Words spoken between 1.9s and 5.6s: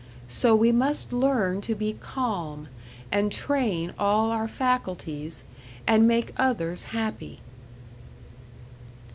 calm, and train all our faculties,